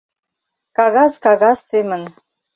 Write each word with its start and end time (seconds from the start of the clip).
—Кагаз 0.77 1.13
кагаз 1.23 1.59
семын... 1.69 2.01